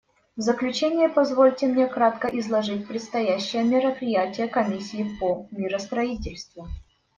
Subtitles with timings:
[0.35, 6.67] В заключение позвольте мне кратко изложить предстоящие мероприятия Комиссии по миростроительству.